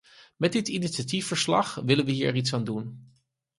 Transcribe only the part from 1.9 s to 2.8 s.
we hier iets aan